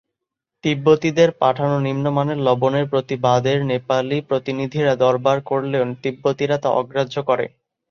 [0.63, 7.45] তিব্বতীদের পাঠানো নিম্নমানের লবণের প্রতিবাদের নেপালী প্রতিনিধিরা দরবার করলেও তিব্বতীরা তা অগ্রাহ্য করে।